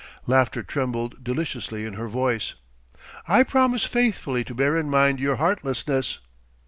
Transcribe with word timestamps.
Laughter 0.25 0.63
trembled 0.63 1.23
deliciously 1.23 1.85
in 1.85 1.93
her 1.93 2.07
voice: 2.07 2.55
"I 3.27 3.43
promise 3.43 3.83
faithfully 3.85 4.43
to 4.45 4.55
bear 4.55 4.75
in 4.75 4.89
mind 4.89 5.19
your 5.19 5.35
heartlessness!" 5.35 6.17